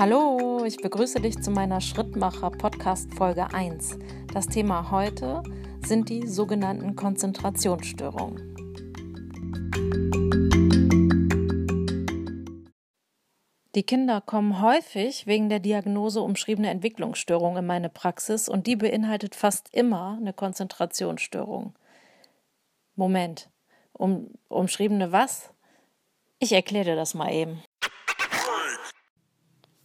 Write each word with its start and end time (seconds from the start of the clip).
Hallo, 0.00 0.64
ich 0.64 0.78
begrüße 0.78 1.20
dich 1.20 1.42
zu 1.42 1.50
meiner 1.50 1.82
Schrittmacher 1.82 2.50
Podcast 2.50 3.12
Folge 3.12 3.52
1. 3.52 3.98
Das 4.32 4.46
Thema 4.46 4.90
heute 4.90 5.42
sind 5.84 6.08
die 6.08 6.26
sogenannten 6.26 6.96
Konzentrationsstörungen. 6.96 8.38
Die 13.74 13.82
Kinder 13.82 14.22
kommen 14.22 14.62
häufig 14.62 15.26
wegen 15.26 15.50
der 15.50 15.60
Diagnose 15.60 16.22
umschriebene 16.22 16.70
Entwicklungsstörung 16.70 17.58
in 17.58 17.66
meine 17.66 17.90
Praxis 17.90 18.48
und 18.48 18.66
die 18.66 18.76
beinhaltet 18.76 19.34
fast 19.34 19.68
immer 19.74 20.16
eine 20.18 20.32
Konzentrationsstörung. 20.32 21.74
Moment, 22.96 23.50
um, 23.92 24.30
umschriebene 24.48 25.12
was? 25.12 25.52
Ich 26.38 26.52
erkläre 26.52 26.86
dir 26.86 26.96
das 26.96 27.12
mal 27.12 27.30
eben. 27.30 27.62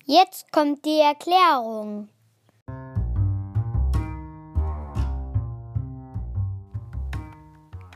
Jetzt 0.07 0.51
kommt 0.51 0.85
die 0.85 0.99
Erklärung. 0.99 2.09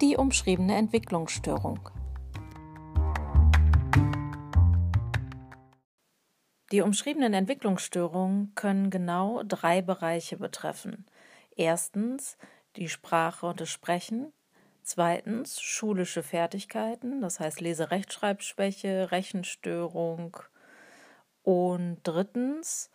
Die 0.02 0.18
umschriebene 0.18 0.76
Entwicklungsstörung. 0.76 1.88
Die 6.72 6.82
umschriebenen 6.82 7.36
Entwicklungsstörungen 7.36 8.56
können 8.56 8.90
genau 8.90 9.44
drei 9.44 9.84
Bereiche 9.84 10.38
betreffen. 10.38 11.06
Erstens 11.56 12.40
die 12.76 12.90
Sprache 12.90 13.46
und 13.46 13.62
das 13.62 13.70
Sprechen, 13.70 14.34
zweitens 14.82 15.62
schulische 15.62 16.24
Fertigkeiten, 16.24 17.22
das 17.22 17.40
heißt 17.40 17.62
Lese-Rechtschreibschwäche, 17.62 19.12
Rechenstörung 19.12 20.38
und 21.50 21.98
drittens 22.04 22.92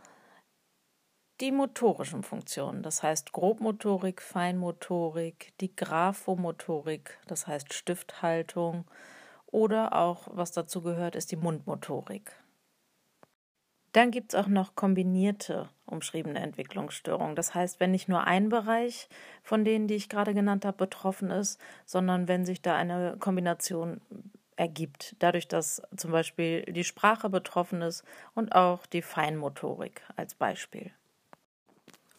die 1.41 1.51
motorischen 1.51 2.23
Funktionen, 2.23 2.85
das 2.85 3.03
heißt 3.03 3.33
Grobmotorik, 3.33 4.23
Feinmotorik, 4.23 5.53
die 5.61 5.75
Graphomotorik, 5.75 7.19
das 7.27 7.49
heißt 7.49 7.75
Stifthaltung 7.75 8.85
oder 9.47 9.97
auch, 9.97 10.29
was 10.31 10.53
dazu 10.53 10.83
gehört, 10.83 11.17
ist 11.17 11.33
die 11.33 11.37
Mundmotorik. 11.37 12.31
Dann 13.91 14.13
gibt 14.13 14.33
es 14.33 14.41
auch 14.41 14.47
noch 14.47 14.77
kombinierte 14.77 15.69
umschriebene 15.85 16.39
Entwicklungsstörungen. 16.39 17.35
Das 17.35 17.57
heißt, 17.57 17.81
wenn 17.81 17.91
nicht 17.91 18.09
nur 18.09 18.25
ein 18.25 18.51
Bereich 18.51 19.09
von 19.43 19.65
denen, 19.65 19.89
die 19.89 19.95
ich 19.95 20.09
gerade 20.09 20.33
genannt 20.33 20.65
habe, 20.65 20.77
betroffen 20.77 21.31
ist, 21.31 21.61
sondern 21.87 22.29
wenn 22.29 22.45
sich 22.45 22.63
da 22.63 22.77
eine 22.77 23.17
Kombination 23.19 24.01
ergibt, 24.57 25.17
dadurch, 25.19 25.49
dass 25.49 25.83
zum 25.97 26.13
Beispiel 26.13 26.63
die 26.65 26.85
Sprache 26.85 27.29
betroffen 27.29 27.83
ist 27.83 28.05
und 28.35 28.55
auch 28.55 28.87
die 28.87 29.03
Feinmotorik 29.03 30.03
als 30.17 30.35
Beispiel. 30.35 30.91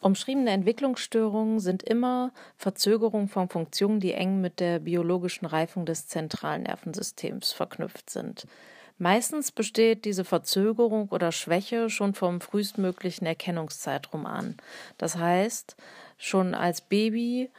Umschriebene 0.00 0.50
Entwicklungsstörungen 0.50 1.58
sind 1.58 1.82
immer 1.82 2.32
Verzögerungen 2.56 3.28
von 3.28 3.48
Funktionen, 3.48 3.98
die 3.98 4.12
eng 4.12 4.40
mit 4.40 4.60
der 4.60 4.78
biologischen 4.78 5.46
Reifung 5.46 5.86
des 5.86 6.06
zentralen 6.06 6.64
Nervensystems 6.64 7.52
verknüpft 7.52 8.10
sind. 8.10 8.46
Meistens 8.98 9.52
besteht 9.52 10.04
diese 10.04 10.24
Verzögerung 10.24 11.08
oder 11.08 11.32
Schwäche 11.32 11.90
schon 11.90 12.14
vom 12.14 12.40
frühestmöglichen 12.40 13.26
Erkennungszeitraum 13.26 14.26
an. 14.26 14.56
Das 14.96 15.16
heißt, 15.16 15.76
schon 16.18 16.54
als 16.54 16.80
Baby 16.80 17.50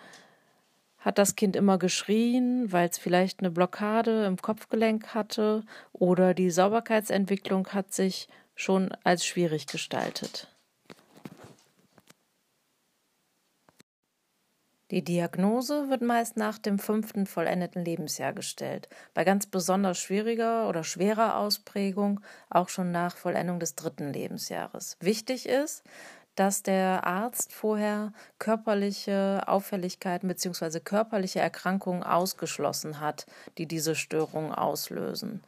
hat 1.00 1.18
das 1.18 1.36
Kind 1.36 1.56
immer 1.56 1.78
geschrien, 1.78 2.72
weil 2.72 2.90
es 2.90 2.98
vielleicht 2.98 3.40
eine 3.40 3.52
Blockade 3.52 4.26
im 4.26 4.38
Kopfgelenk 4.38 5.14
hatte 5.14 5.64
oder 5.94 6.34
die 6.34 6.50
Sauberkeitsentwicklung 6.50 7.68
hat 7.70 7.94
sich 7.94 8.28
schon 8.56 8.92
als 9.04 9.26
schwierig 9.26 9.68
gestaltet. 9.68 10.48
Die 14.90 15.04
Diagnose 15.04 15.90
wird 15.90 16.02
meist 16.02 16.38
nach 16.38 16.58
dem 16.58 16.80
fünften 16.80 17.26
vollendeten 17.26 17.84
Lebensjahr 17.84 18.32
gestellt, 18.32 18.88
bei 19.14 19.26
ganz 19.26 19.46
besonders 19.46 19.98
schwieriger 19.98 20.70
oder 20.70 20.86
schwerer 20.86 21.36
Ausprägung 21.38 22.22
auch 22.50 22.70
schon 22.70 22.92
nach 22.92 23.18
Vollendung 23.18 23.60
des 23.60 23.76
dritten 23.76 24.14
Lebensjahres. 24.14 24.96
Wichtig 25.02 25.46
ist, 25.46 25.84
dass 26.38 26.62
der 26.64 27.06
Arzt 27.06 27.52
vorher 27.52 28.14
körperliche 28.40 29.44
Auffälligkeiten 29.48 30.30
bzw. 30.30 30.80
körperliche 30.80 31.40
Erkrankungen 31.40 32.04
ausgeschlossen 32.04 33.00
hat, 33.00 33.26
die 33.58 33.66
diese 33.66 33.96
Störung 33.96 34.54
auslösen 34.54 35.42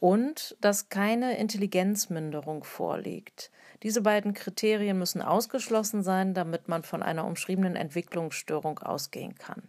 und 0.00 0.56
dass 0.60 0.88
keine 0.88 1.38
Intelligenzminderung 1.38 2.64
vorliegt. 2.64 3.52
Diese 3.84 4.02
beiden 4.02 4.34
Kriterien 4.34 4.98
müssen 4.98 5.22
ausgeschlossen 5.22 6.02
sein, 6.02 6.34
damit 6.34 6.66
man 6.66 6.82
von 6.82 7.04
einer 7.04 7.24
umschriebenen 7.24 7.76
Entwicklungsstörung 7.76 8.80
ausgehen 8.80 9.36
kann. 9.36 9.62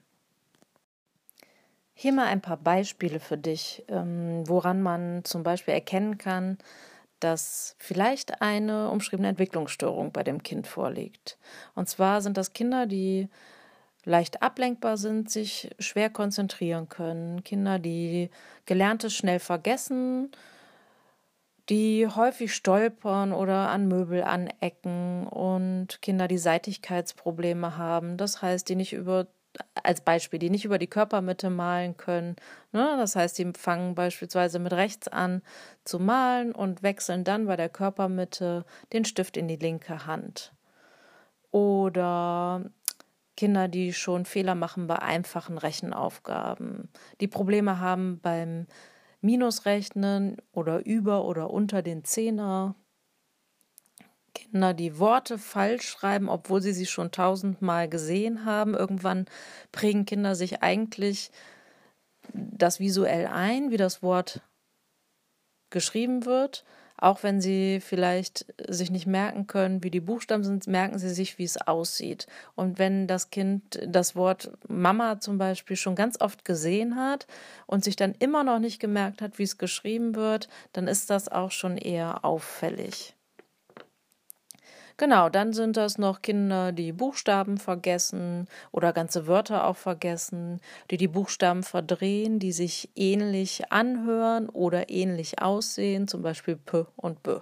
Hier 1.94 2.13
mal 2.13 2.25
ein 2.25 2.41
paar 2.41 2.57
Beispiele 2.57 3.19
für 3.19 3.38
dich, 3.38 3.85
ähm, 3.88 4.44
woran 4.47 4.81
man 4.81 5.23
zum 5.23 5.44
Beispiel 5.44 5.75
erkennen 5.75 6.17
kann, 6.17 6.57
dass 7.23 7.75
vielleicht 7.79 8.41
eine 8.41 8.89
umschriebene 8.89 9.29
Entwicklungsstörung 9.29 10.11
bei 10.11 10.23
dem 10.23 10.44
Kind 10.44 10.67
vorliegt. 10.67 11.38
Und 11.75 11.88
zwar 11.88 12.22
sind 12.22 12.38
das 12.38 12.53
Kinder, 12.53 12.85
die 12.85 13.29
leicht 14.06 14.41
ablenkbar 14.41 14.97
sind, 14.97 15.29
sich 15.29 15.69
schwer 15.79 16.09
konzentrieren 16.09 16.89
können. 16.89 17.44
Kinder, 17.44 17.79
die 17.79 18.29
Gelerntes 18.66 19.13
schnell 19.13 19.39
vergessen, 19.39 20.31
die 21.69 22.07
häufig 22.07 22.53
stolpern 22.53 23.31
oder 23.31 23.69
an 23.69 23.88
Möbel 23.88 24.23
anecken 24.23 25.28
und 25.28 26.01
Kinder, 26.01 26.28
die 26.28 26.38
Seitigkeitsprobleme 26.38 27.78
haben. 27.78 28.17
Das 28.17 28.41
heißt, 28.41 28.67
die 28.67 28.75
nicht 28.75 28.94
über, 28.94 29.28
als 29.84 30.02
Beispiel, 30.02 30.40
die 30.40 30.50
nicht 30.50 30.66
über 30.66 30.80
die 30.80 30.88
Körpermitte 30.88 31.50
malen 31.50 31.97
können. 31.97 32.36
Ne? 32.72 32.96
Das 32.97 33.16
heißt, 33.16 33.38
die 33.38 33.52
fangen 33.58 33.96
beispielsweise 33.96 34.59
mit 34.59 34.74
rechts 34.74 35.08
an 35.08 35.41
zu 35.84 36.00
malen 36.00 36.53
und 36.53 36.84
wechseln 36.84 37.24
dann 37.24 37.46
bei 37.46 37.56
der 37.56 37.69
Körpermitte 37.69 38.66
den 38.94 39.06
Stift 39.06 39.38
in 39.38 39.47
die 39.47 39.58
linke 39.58 40.06
Hand. 40.06 40.53
Oder 41.52 42.64
Kinder, 43.38 43.68
die 43.68 43.94
schon 43.94 44.25
Fehler 44.25 44.56
machen 44.56 44.88
bei 44.88 45.00
einfachen 45.00 45.58
Rechenaufgaben, 45.58 46.90
die 47.22 47.28
Probleme 47.28 47.80
haben 47.80 48.20
beim 48.20 48.68
Minusrechnen 49.22 50.38
oder 50.52 50.85
über 50.85 51.25
oder 51.25 51.50
unter 51.50 51.81
den 51.81 52.03
Zehner. 52.03 52.75
Kinder, 54.33 54.73
die 54.73 54.99
Worte 54.99 55.38
falsch 55.38 55.88
schreiben, 55.88 56.29
obwohl 56.29 56.61
sie 56.61 56.73
sie 56.73 56.85
schon 56.85 57.11
tausendmal 57.11 57.88
gesehen 57.88 58.45
haben. 58.45 58.73
Irgendwann 58.73 59.25
prägen 59.71 60.05
Kinder 60.05 60.35
sich 60.35 60.61
eigentlich 60.61 61.31
das 62.33 62.79
visuell 62.79 63.27
ein, 63.27 63.72
wie 63.72 63.77
das 63.77 64.01
Wort 64.01 64.41
geschrieben 65.69 66.25
wird 66.25 66.63
auch 67.03 67.22
wenn 67.22 67.41
sie 67.41 67.81
vielleicht 67.81 68.45
sich 68.66 68.89
nicht 68.89 69.07
merken 69.07 69.45
können, 69.45 69.83
wie 69.83 69.91
die 69.91 69.99
Buchstaben 69.99 70.45
sind, 70.45 70.67
merken 70.67 70.99
sie 70.99 71.09
sich, 71.09 71.38
wie 71.38 71.43
es 71.43 71.57
aussieht. 71.57 72.27
Und 72.55 72.79
wenn 72.79 73.07
das 73.07 73.29
Kind 73.29 73.77
das 73.85 74.16
Wort 74.16 74.51
Mama 74.69 75.19
zum 75.19 75.38
Beispiel 75.38 75.75
schon 75.75 75.95
ganz 75.95 76.22
oft 76.22 76.45
gesehen 76.45 76.95
hat 76.95 77.27
und 77.67 77.83
sich 77.83 77.97
dann 77.97 78.16
immer 78.19 78.45
noch 78.45 78.59
nicht 78.59 78.79
gemerkt 78.79 79.22
hat, 79.22 79.38
wie 79.38 79.43
es 79.43 79.57
geschrieben 79.57 80.16
wird, 80.16 80.47
dann 80.72 80.88
ist 80.88 81.09
das 81.09 81.27
auch 81.27 81.51
schon 81.51 81.77
eher 81.77 82.23
auffällig. 82.23 83.16
Genau, 84.97 85.29
dann 85.29 85.53
sind 85.53 85.75
das 85.75 85.97
noch 85.97 86.21
Kinder, 86.21 86.71
die 86.71 86.91
Buchstaben 86.91 87.57
vergessen 87.57 88.47
oder 88.71 88.93
ganze 88.93 89.25
Wörter 89.25 89.65
auch 89.65 89.77
vergessen, 89.77 90.61
die 90.91 90.97
die 90.97 91.07
Buchstaben 91.07 91.63
verdrehen, 91.63 92.37
die 92.37 92.51
sich 92.51 92.89
ähnlich 92.95 93.71
anhören 93.71 94.49
oder 94.49 94.90
ähnlich 94.91 95.41
aussehen, 95.41 96.07
zum 96.07 96.22
Beispiel 96.22 96.57
P 96.57 96.85
und 96.95 97.23
B. 97.23 97.40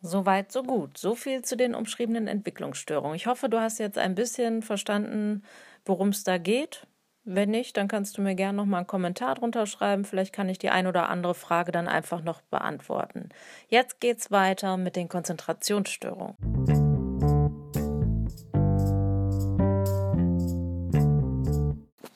Soweit, 0.00 0.50
so 0.50 0.64
gut. 0.64 0.98
So 0.98 1.14
viel 1.14 1.42
zu 1.42 1.56
den 1.56 1.76
umschriebenen 1.76 2.26
Entwicklungsstörungen. 2.26 3.14
Ich 3.14 3.28
hoffe, 3.28 3.48
du 3.48 3.60
hast 3.60 3.78
jetzt 3.78 3.98
ein 3.98 4.16
bisschen 4.16 4.62
verstanden, 4.62 5.44
worum 5.84 6.08
es 6.08 6.24
da 6.24 6.38
geht. 6.38 6.88
Wenn 7.24 7.50
nicht, 7.50 7.76
dann 7.76 7.86
kannst 7.86 8.18
du 8.18 8.22
mir 8.22 8.34
gerne 8.34 8.56
noch 8.56 8.66
mal 8.66 8.78
einen 8.78 8.88
Kommentar 8.88 9.36
drunter 9.36 9.66
schreiben. 9.66 10.04
Vielleicht 10.04 10.32
kann 10.32 10.48
ich 10.48 10.58
die 10.58 10.70
ein 10.70 10.88
oder 10.88 11.08
andere 11.08 11.34
Frage 11.34 11.70
dann 11.70 11.86
einfach 11.86 12.24
noch 12.24 12.40
beantworten. 12.42 13.28
Jetzt 13.68 14.00
geht's 14.00 14.32
weiter 14.32 14.76
mit 14.76 14.96
den 14.96 15.08
Konzentrationsstörungen. 15.08 16.34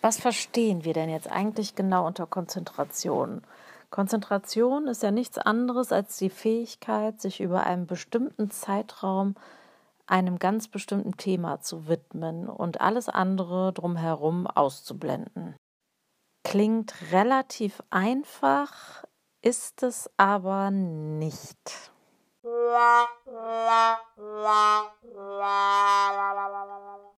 Was 0.03 0.19
verstehen 0.19 0.85
wir 0.85 0.93
denn 0.93 1.09
jetzt 1.09 1.31
eigentlich 1.31 1.77
genau 1.77 2.05
unter 2.05 2.27
Konzentration? 2.27 3.43
Konzentration 3.91 4.89
ist 4.89 5.05
ja 5.05 5.13
nichts 5.13 5.39
anderes 5.39 5.93
als 5.93 6.17
die 6.17 6.31
Fähigkeit, 6.31 7.21
sich 7.21 7.41
über 7.41 7.63
einen 7.63 7.87
bestimmten 7.87 8.51
Zeitraum 8.51 9.37
einem 10.07 10.39
ganz 10.39 10.69
bestimmten 10.69 11.17
Thema 11.17 11.61
zu 11.61 11.89
widmen 11.89 12.49
und 12.49 12.81
alles 12.81 13.09
andere 13.09 13.73
drumherum 13.73 14.47
auszublenden. 14.47 15.57
Klingt 16.45 16.95
relativ 17.13 17.83
einfach, 17.91 19.05
ist 19.43 19.83
es 19.83 20.11
aber 20.17 20.71
nicht. 20.71 21.91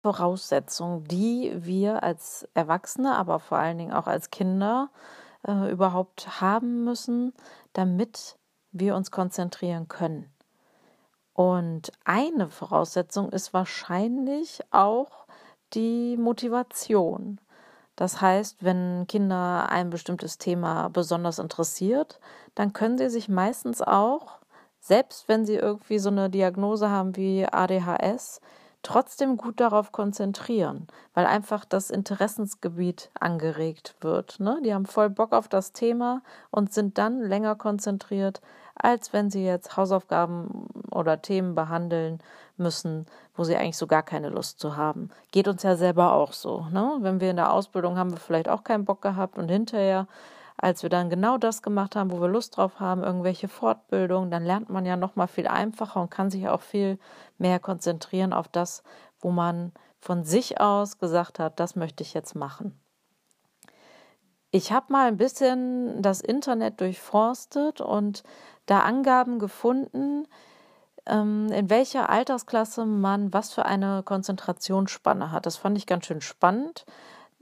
Voraussetzung, 0.03 1.05
die 1.05 1.53
wir 1.57 2.03
als 2.03 2.49
Erwachsene, 2.55 3.15
aber 3.17 3.39
vor 3.39 3.59
allen 3.59 3.77
Dingen 3.77 3.93
auch 3.93 4.07
als 4.07 4.31
Kinder 4.31 4.91
äh, 5.47 5.71
überhaupt 5.71 6.41
haben 6.41 6.85
müssen, 6.85 7.35
damit 7.75 8.39
wir 8.73 8.97
uns 8.97 9.11
konzentrieren 9.11 9.89
können. 9.89 10.33
Und 11.39 11.93
eine 12.05 12.51
Voraussetzung 12.51 13.31
ist 13.31 13.55
wahrscheinlich 13.55 14.61
auch 14.73 15.27
die 15.73 16.17
Motivation. 16.17 17.39
Das 17.95 18.21
heißt, 18.21 18.65
wenn 18.65 19.07
Kinder 19.07 19.69
ein 19.71 19.89
bestimmtes 19.89 20.39
Thema 20.39 20.89
besonders 20.89 21.39
interessiert, 21.39 22.19
dann 22.57 22.73
können 22.73 22.99
sie 22.99 23.09
sich 23.09 23.29
meistens 23.29 23.83
auch, 23.83 24.41
selbst 24.81 25.29
wenn 25.29 25.47
sie 25.47 25.55
irgendwie 25.55 26.01
so 26.01 26.09
eine 26.09 26.29
Diagnose 26.29 26.91
haben 26.91 27.15
wie 27.15 27.47
ADHS, 27.47 28.41
trotzdem 28.83 29.37
gut 29.37 29.61
darauf 29.61 29.93
konzentrieren, 29.93 30.89
weil 31.15 31.27
einfach 31.27 31.65
das 31.65 31.91
Interessensgebiet 31.91 33.11
angeregt 33.21 33.95
wird. 34.01 34.41
Ne? 34.41 34.61
Die 34.65 34.75
haben 34.75 34.87
voll 34.87 35.11
Bock 35.11 35.33
auf 35.33 35.47
das 35.47 35.73
Thema 35.73 36.23
und 36.51 36.73
sind 36.73 36.99
dann 36.99 37.21
länger 37.21 37.55
konzentriert, 37.55 38.41
als 38.83 39.13
wenn 39.13 39.31
sie 39.31 39.45
jetzt 39.45 39.77
Hausaufgaben 39.77 40.67
oder 40.91 41.21
Themen 41.23 41.55
behandeln 41.55 42.21
müssen, 42.57 43.07
wo 43.35 43.45
sie 43.45 43.57
eigentlich 43.57 43.77
so 43.77 43.87
gar 43.87 44.03
keine 44.03 44.29
Lust 44.29 44.61
zu 44.61 44.77
haben. 44.77 45.11
Geht 45.31 45.49
uns 45.49 45.63
ja 45.63 45.77
selber 45.77 46.13
auch 46.13 46.33
so. 46.33 46.67
Ne? 46.73 46.99
Wenn 47.01 47.21
wir 47.21 47.31
in 47.31 47.37
der 47.37 47.53
Ausbildung 47.53 47.97
haben 47.97 48.11
wir 48.11 48.19
vielleicht 48.19 48.49
auch 48.49 48.65
keinen 48.65 48.85
Bock 48.85 49.03
gehabt 49.03 49.39
und 49.39 49.49
hinterher 49.49 50.07
als 50.61 50.83
wir 50.83 50.91
dann 50.91 51.09
genau 51.09 51.39
das 51.39 51.63
gemacht 51.63 51.95
haben, 51.95 52.11
wo 52.11 52.21
wir 52.21 52.29
Lust 52.29 52.57
drauf 52.57 52.81
haben, 52.81 53.05
irgendwelche 53.05 53.47
Fortbildungen, 53.47 54.31
dann 54.31 54.45
lernt 54.45 54.69
man 54.69 54.85
ja 54.85 54.97
noch 54.97 55.15
mal 55.15 55.29
viel 55.29 55.47
einfacher 55.47 56.03
und 56.03 56.11
kann 56.11 56.31
sich 56.31 56.49
auch 56.49 56.61
viel 56.61 56.99
mehr 57.39 57.61
konzentrieren 57.61 58.33
auf 58.33 58.49
das, 58.49 58.83
wo 59.21 59.31
man 59.31 59.73
von 60.01 60.25
sich 60.25 60.61
aus 60.61 60.99
gesagt 60.99 61.39
hat, 61.39 61.61
das 61.61 61.77
möchte 61.77 62.03
ich 62.03 62.13
jetzt 62.13 62.35
machen. 62.35 62.79
Ich 64.51 64.73
habe 64.73 64.93
mal 64.93 65.07
ein 65.07 65.17
bisschen 65.17 66.03
das 66.03 66.21
Internet 66.21 66.81
durchforstet 66.81 67.81
und 67.81 68.25
da 68.71 68.81
Angaben 68.81 69.39
gefunden, 69.39 70.27
ähm, 71.07 71.51
in 71.53 71.71
welcher 71.71 72.11
Altersklasse 72.11 72.85
man 72.85 73.33
was 73.33 73.53
für 73.53 73.65
eine 73.65 74.03
Konzentrationsspanne 74.03 75.33
hat. 75.33 75.47
Das 75.47 75.57
fand 75.57 75.77
ich 75.79 75.87
ganz 75.87 76.07
schön 76.07 76.21
spannend 76.21 76.85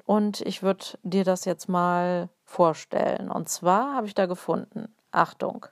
und 0.05 0.41
ich 0.43 0.63
würde 0.63 0.85
dir 1.03 1.25
das 1.25 1.45
jetzt 1.45 1.69
mal 1.69 2.29
vorstellen. 2.45 3.31
Und 3.31 3.49
zwar 3.49 3.95
habe 3.95 4.07
ich 4.07 4.15
da 4.15 4.27
gefunden, 4.27 4.95
Achtung, 5.11 5.67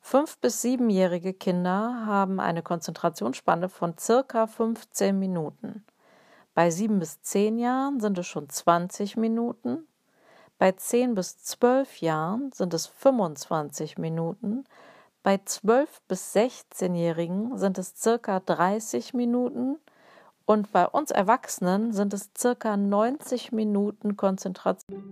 fünf- 0.00 0.38
bis 0.38 0.60
siebenjährige 0.60 1.32
Kinder 1.32 2.04
haben 2.06 2.40
eine 2.40 2.62
Konzentrationsspanne 2.62 3.68
von 3.68 3.96
circa 3.98 4.46
15 4.46 5.18
Minuten. 5.18 5.84
Bei 6.54 6.70
sieben 6.70 6.98
bis 6.98 7.22
zehn 7.22 7.58
Jahren 7.58 8.00
sind 8.00 8.18
es 8.18 8.26
schon 8.26 8.48
20 8.48 9.16
Minuten. 9.16 9.86
Bei 10.58 10.72
zehn 10.72 11.14
bis 11.14 11.38
zwölf 11.42 12.02
Jahren 12.02 12.52
sind 12.52 12.74
es 12.74 12.86
25 12.86 13.96
Minuten. 13.96 14.66
Bei 15.22 15.38
12 15.44 16.00
bis 16.08 16.34
16-Jährigen 16.34 17.58
sind 17.58 17.76
es 17.76 17.94
circa 17.94 18.40
30 18.40 19.12
Minuten 19.12 19.76
und 20.46 20.72
bei 20.72 20.88
uns 20.88 21.10
Erwachsenen 21.10 21.92
sind 21.92 22.14
es 22.14 22.30
circa 22.36 22.78
90 22.78 23.52
Minuten 23.52 24.16
Konzentration. 24.16 25.04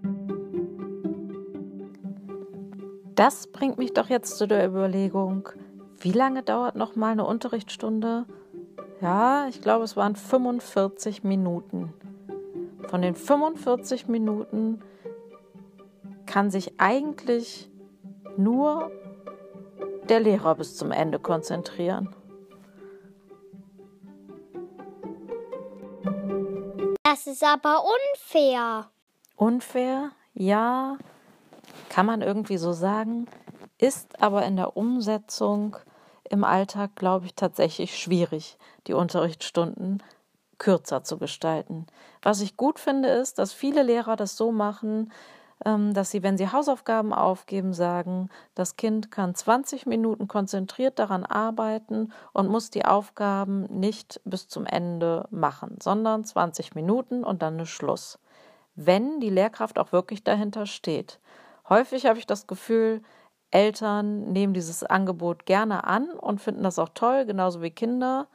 Das 3.15 3.49
bringt 3.49 3.77
mich 3.77 3.93
doch 3.93 4.09
jetzt 4.09 4.39
zu 4.39 4.49
der 4.49 4.67
Überlegung, 4.67 5.51
wie 5.99 6.13
lange 6.13 6.43
dauert 6.43 6.75
noch 6.75 6.97
mal 6.97 7.13
eine 7.13 7.27
Unterrichtsstunde? 7.27 8.25
Ja, 9.03 9.47
ich 9.49 9.61
glaube, 9.61 9.85
es 9.85 9.95
waren 9.95 10.17
45 10.17 11.23
Minuten. 11.23 11.93
Von 12.89 13.03
den 13.03 13.15
45 13.15 14.09
Minuten 14.09 14.81
kann 16.25 16.51
sich 16.51 16.81
eigentlich 16.81 17.71
nur 18.39 18.91
der 20.11 20.21
Lehrer 20.21 20.55
bis 20.55 20.77
zum 20.77 20.91
Ende 20.91 21.19
konzentrieren. 21.19 22.15
Das 27.05 27.27
ist 27.27 27.43
aber 27.43 27.85
unfair. 27.85 28.91
Unfair? 29.37 30.11
Ja, 30.35 30.99
kann 31.89 32.07
man 32.07 32.23
irgendwie 32.23 32.59
so 32.59 32.73
sagen, 32.73 33.27
ist 33.79 34.21
aber 34.21 34.45
in 34.45 34.57
der 34.57 34.77
Umsetzung 34.77 35.77
im 36.29 36.45
Alltag, 36.45 36.97
glaube 36.97 37.27
ich, 37.27 37.35
tatsächlich 37.35 37.97
schwierig, 37.97 38.59
die 38.87 38.93
Unterrichtsstunden 38.93 40.03
kürzer 40.59 41.05
zu 41.05 41.19
gestalten. 41.19 41.87
Was 42.23 42.41
ich 42.41 42.57
gut 42.57 42.79
finde, 42.79 43.09
ist, 43.09 43.39
dass 43.39 43.53
viele 43.53 43.83
Lehrer 43.83 44.17
das 44.17 44.37
so 44.37 44.53
machen, 44.53 45.13
dass 45.65 46.11
sie, 46.11 46.23
wenn 46.23 46.39
sie 46.39 46.53
Hausaufgaben 46.53 47.13
aufgeben, 47.13 47.73
sagen, 47.73 48.31
das 48.55 48.77
Kind 48.77 49.11
kann 49.11 49.35
20 49.35 49.87
Minuten 49.87 50.29
konzentriert 50.29 50.99
daran 50.99 51.25
arbeiten 51.25 52.13
und 52.33 52.49
muss 52.49 52.71
die 52.71 52.85
Aufgaben 52.85 53.65
nicht 53.65 54.21
bis 54.25 54.49
zum 54.49 54.67
Ende 54.67 55.27
machen, 55.31 55.79
sondern 55.83 56.25
20 56.25 56.75
Minuten 56.75 57.25
und 57.25 57.43
dann 57.43 57.59
ist 57.59 57.71
Schluss. 57.71 58.19
Wenn 58.77 59.19
die 59.19 59.31
Lehrkraft 59.31 59.79
auch 59.79 59.91
wirklich 59.91 60.23
dahinter 60.23 60.67
steht. 60.67 61.19
Häufig 61.69 62.07
habe 62.07 62.19
ich 62.19 62.27
das 62.27 62.47
Gefühl, 62.47 63.03
Eltern 63.51 64.33
nehmen 64.33 64.55
dieses 64.55 64.85
Angebot 64.85 65.47
gerne 65.47 65.85
an 65.85 66.11
und 66.11 66.41
finden 66.41 66.63
das 66.63 66.79
auch 66.79 66.91
toll, 66.91 67.25
genauso 67.25 67.63
wie 67.63 67.71
Kinder. 67.71 68.29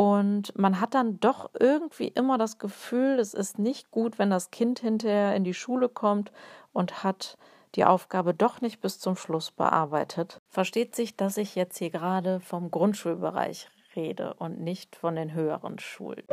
Und 0.00 0.58
man 0.58 0.80
hat 0.80 0.94
dann 0.94 1.20
doch 1.20 1.50
irgendwie 1.60 2.08
immer 2.08 2.38
das 2.38 2.56
Gefühl, 2.56 3.18
es 3.18 3.34
ist 3.34 3.58
nicht 3.58 3.90
gut, 3.90 4.18
wenn 4.18 4.30
das 4.30 4.50
Kind 4.50 4.80
hinterher 4.80 5.36
in 5.36 5.44
die 5.44 5.52
Schule 5.52 5.90
kommt 5.90 6.32
und 6.72 7.04
hat 7.04 7.36
die 7.74 7.84
Aufgabe 7.84 8.32
doch 8.32 8.62
nicht 8.62 8.80
bis 8.80 8.98
zum 8.98 9.14
Schluss 9.14 9.50
bearbeitet. 9.50 10.40
Versteht 10.48 10.96
sich, 10.96 11.16
dass 11.18 11.36
ich 11.36 11.54
jetzt 11.54 11.76
hier 11.76 11.90
gerade 11.90 12.40
vom 12.40 12.70
Grundschulbereich 12.70 13.68
rede 13.94 14.32
und 14.38 14.62
nicht 14.62 14.96
von 14.96 15.16
den 15.16 15.34
höheren 15.34 15.78
Schulen. 15.78 16.24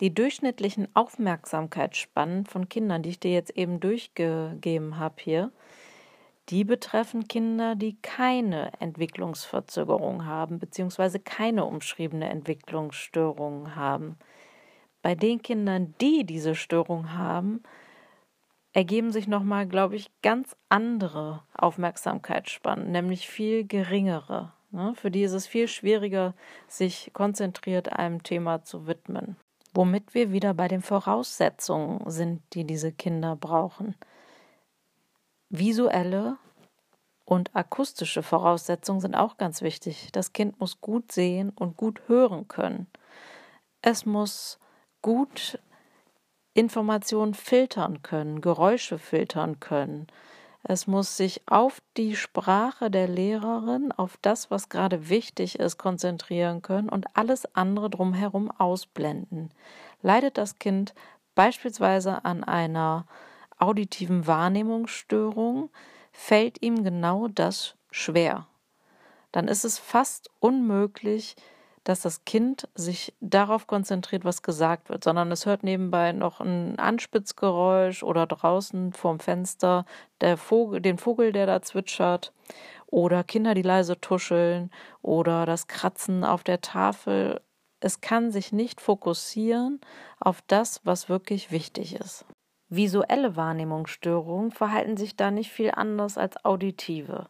Die 0.00 0.14
durchschnittlichen 0.14 0.86
Aufmerksamkeitsspannen 0.94 2.46
von 2.46 2.68
Kindern, 2.68 3.02
die 3.02 3.10
ich 3.10 3.18
dir 3.18 3.32
jetzt 3.32 3.56
eben 3.56 3.80
durchgegeben 3.80 4.98
habe 5.00 5.16
hier, 5.18 5.50
die 6.50 6.64
betreffen 6.64 7.26
Kinder, 7.26 7.74
die 7.74 7.96
keine 8.00 8.72
Entwicklungsverzögerung 8.80 10.26
haben, 10.26 10.58
beziehungsweise 10.58 11.18
keine 11.20 11.64
umschriebene 11.64 12.28
Entwicklungsstörungen 12.28 13.76
haben. 13.76 14.16
Bei 15.02 15.14
den 15.14 15.42
Kindern, 15.42 15.94
die 16.00 16.24
diese 16.24 16.54
Störung 16.54 17.12
haben, 17.12 17.62
ergeben 18.72 19.12
sich 19.12 19.28
nochmal, 19.28 19.66
glaube 19.66 19.96
ich, 19.96 20.10
ganz 20.22 20.56
andere 20.68 21.42
Aufmerksamkeitsspannen, 21.54 22.90
nämlich 22.90 23.28
viel 23.28 23.66
geringere. 23.66 24.52
Ne? 24.70 24.94
Für 24.96 25.10
die 25.10 25.22
ist 25.22 25.32
es 25.32 25.46
viel 25.46 25.68
schwieriger, 25.68 26.34
sich 26.66 27.10
konzentriert 27.12 27.92
einem 27.92 28.22
Thema 28.22 28.62
zu 28.62 28.86
widmen 28.86 29.36
womit 29.74 30.14
wir 30.14 30.32
wieder 30.32 30.54
bei 30.54 30.68
den 30.68 30.80
Voraussetzungen 30.80 32.08
sind, 32.08 32.42
die 32.54 32.64
diese 32.64 32.92
Kinder 32.92 33.36
brauchen. 33.36 33.96
Visuelle 35.58 36.36
und 37.24 37.54
akustische 37.54 38.24
Voraussetzungen 38.24 39.00
sind 39.00 39.14
auch 39.14 39.36
ganz 39.36 39.62
wichtig. 39.62 40.08
Das 40.12 40.32
Kind 40.32 40.58
muss 40.58 40.80
gut 40.80 41.12
sehen 41.12 41.50
und 41.50 41.76
gut 41.76 42.02
hören 42.08 42.48
können. 42.48 42.88
Es 43.80 44.04
muss 44.04 44.58
gut 45.00 45.60
Informationen 46.54 47.34
filtern 47.34 48.02
können, 48.02 48.40
Geräusche 48.40 48.98
filtern 48.98 49.60
können. 49.60 50.08
Es 50.64 50.86
muss 50.86 51.16
sich 51.16 51.42
auf 51.46 51.80
die 51.96 52.16
Sprache 52.16 52.90
der 52.90 53.06
Lehrerin, 53.06 53.92
auf 53.92 54.16
das, 54.22 54.50
was 54.50 54.70
gerade 54.70 55.08
wichtig 55.08 55.58
ist, 55.60 55.78
konzentrieren 55.78 56.62
können 56.62 56.88
und 56.88 57.06
alles 57.16 57.54
andere 57.54 57.90
drumherum 57.90 58.50
ausblenden. 58.50 59.52
Leidet 60.02 60.36
das 60.36 60.58
Kind 60.58 60.94
beispielsweise 61.34 62.24
an 62.24 62.42
einer 62.42 63.06
auditiven 63.58 64.26
Wahrnehmungsstörung, 64.26 65.70
fällt 66.12 66.62
ihm 66.62 66.84
genau 66.84 67.28
das 67.28 67.76
schwer. 67.90 68.46
Dann 69.32 69.48
ist 69.48 69.64
es 69.64 69.78
fast 69.78 70.30
unmöglich, 70.38 71.36
dass 71.84 72.00
das 72.00 72.24
Kind 72.24 72.68
sich 72.74 73.14
darauf 73.20 73.66
konzentriert, 73.66 74.24
was 74.24 74.42
gesagt 74.42 74.88
wird, 74.88 75.04
sondern 75.04 75.30
es 75.30 75.44
hört 75.44 75.62
nebenbei 75.62 76.12
noch 76.12 76.40
ein 76.40 76.78
Anspitzgeräusch 76.78 78.02
oder 78.02 78.26
draußen 78.26 78.92
vorm 78.94 79.20
Fenster 79.20 79.84
Vogel, 80.36 80.80
den 80.80 80.96
Vogel, 80.96 81.32
der 81.32 81.46
da 81.46 81.60
zwitschert 81.60 82.32
oder 82.86 83.22
Kinder, 83.22 83.54
die 83.54 83.62
leise 83.62 84.00
tuscheln 84.00 84.70
oder 85.02 85.44
das 85.44 85.66
Kratzen 85.66 86.24
auf 86.24 86.42
der 86.42 86.62
Tafel. 86.62 87.40
es 87.80 88.00
kann 88.00 88.30
sich 88.30 88.50
nicht 88.50 88.80
fokussieren 88.80 89.80
auf 90.18 90.40
das, 90.46 90.80
was 90.84 91.10
wirklich 91.10 91.50
wichtig 91.50 91.96
ist. 91.96 92.24
Visuelle 92.76 93.36
Wahrnehmungsstörungen 93.36 94.50
verhalten 94.50 94.96
sich 94.96 95.16
da 95.16 95.30
nicht 95.30 95.52
viel 95.52 95.70
anders 95.70 96.18
als 96.18 96.44
auditive. 96.44 97.28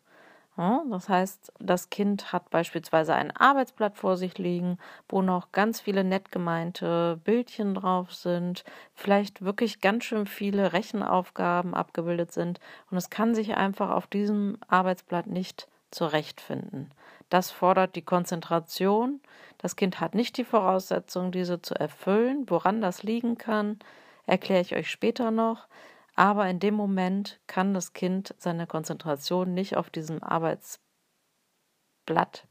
Das 0.57 1.09
heißt, 1.09 1.53
das 1.59 1.91
Kind 1.91 2.33
hat 2.33 2.49
beispielsweise 2.51 3.15
ein 3.15 3.37
Arbeitsblatt 3.37 3.97
vor 3.97 4.17
sich 4.17 4.39
liegen, 4.39 4.79
wo 5.09 5.21
noch 5.21 5.51
ganz 5.51 5.81
viele 5.81 6.05
nett 6.05 6.31
gemeinte 6.31 7.21
Bildchen 7.25 7.75
drauf 7.75 8.15
sind, 8.15 8.63
vielleicht 8.95 9.45
wirklich 9.45 9.81
ganz 9.81 10.05
schön 10.05 10.27
viele 10.27 10.73
Rechenaufgaben 10.73 11.75
abgebildet 11.75 12.33
sind 12.33 12.61
und 12.91 12.97
es 12.97 13.11
kann 13.11 13.35
sich 13.35 13.57
einfach 13.57 13.91
auf 13.91 14.07
diesem 14.07 14.59
Arbeitsblatt 14.69 15.27
nicht 15.27 15.67
zurechtfinden. 15.91 16.93
Das 17.31 17.51
fordert 17.51 17.97
die 17.97 18.03
Konzentration. 18.03 19.21
Das 19.59 19.75
Kind 19.75 19.99
hat 19.99 20.15
nicht 20.15 20.37
die 20.37 20.45
Voraussetzung, 20.45 21.33
diese 21.33 21.61
zu 21.61 21.75
erfüllen. 21.75 22.45
Woran 22.49 22.81
das 22.81 23.03
liegen 23.03 23.39
kann, 23.39 23.81
erkläre 24.27 24.61
ich 24.61 24.75
euch 24.75 24.91
später 24.91 25.31
noch. 25.31 25.69
Aber 26.17 26.49
in 26.49 26.61
dem 26.61 26.75
Moment 26.75 27.41
kann 27.47 27.75
das 27.75 27.93
Kind 27.93 28.35
seine 28.39 28.67
Konzentration 28.67 29.53
nicht 29.53 29.77
auf 29.77 29.91
diesem 29.91 30.23
Arbeitsblatt 30.23 30.79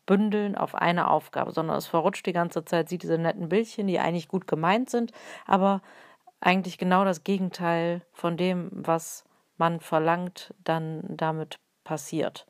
bündeln, 0.05 0.55
auf 0.55 0.75
eine 0.75 1.09
Aufgabe, 1.09 1.51
sondern 1.51 1.77
es 1.77 1.87
verrutscht 1.87 2.25
die 2.25 2.33
ganze 2.33 2.65
Zeit, 2.65 2.89
sieht 2.89 3.03
diese 3.03 3.17
netten 3.17 3.47
Bildchen, 3.49 3.87
die 3.87 3.99
eigentlich 3.99 4.27
gut 4.27 4.47
gemeint 4.47 4.89
sind, 4.89 5.13
aber 5.45 5.81
eigentlich 6.41 6.77
genau 6.77 7.05
das 7.05 7.23
Gegenteil 7.23 8.01
von 8.11 8.35
dem, 8.35 8.69
was 8.73 9.23
man 9.55 9.79
verlangt, 9.79 10.53
dann 10.63 11.03
damit 11.07 11.57
passiert. 11.85 12.45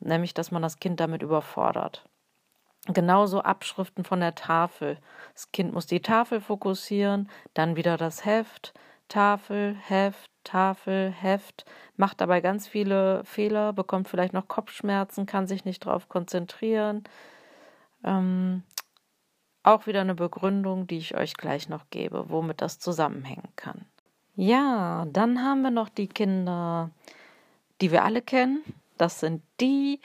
Nämlich, 0.00 0.34
dass 0.34 0.50
man 0.50 0.62
das 0.62 0.78
Kind 0.78 1.00
damit 1.00 1.22
überfordert. 1.22 2.04
Genauso 2.88 3.40
Abschriften 3.40 4.04
von 4.04 4.20
der 4.20 4.34
Tafel. 4.34 4.98
Das 5.34 5.52
Kind 5.52 5.74
muss 5.74 5.86
die 5.86 6.00
Tafel 6.00 6.40
fokussieren, 6.40 7.28
dann 7.52 7.76
wieder 7.76 7.98
das 7.98 8.24
Heft, 8.24 8.72
Tafel, 9.08 9.76
Heft, 9.86 10.30
Tafel, 10.42 11.10
Heft, 11.10 11.66
macht 11.96 12.20
dabei 12.20 12.40
ganz 12.40 12.66
viele 12.66 13.22
Fehler, 13.24 13.74
bekommt 13.74 14.08
vielleicht 14.08 14.32
noch 14.32 14.48
Kopfschmerzen, 14.48 15.26
kann 15.26 15.46
sich 15.46 15.66
nicht 15.66 15.84
darauf 15.84 16.08
konzentrieren. 16.08 17.04
Ähm, 18.04 18.62
auch 19.62 19.86
wieder 19.86 20.00
eine 20.00 20.14
Begründung, 20.14 20.86
die 20.86 20.98
ich 20.98 21.14
euch 21.14 21.34
gleich 21.34 21.68
noch 21.68 21.90
gebe, 21.90 22.30
womit 22.30 22.62
das 22.62 22.78
zusammenhängen 22.78 23.50
kann. 23.56 23.84
Ja, 24.34 25.06
dann 25.12 25.42
haben 25.42 25.62
wir 25.62 25.70
noch 25.70 25.88
die 25.88 26.06
Kinder, 26.06 26.90
die 27.80 27.90
wir 27.90 28.04
alle 28.04 28.22
kennen. 28.22 28.62
Das 28.96 29.20
sind 29.20 29.42
die, 29.60 30.00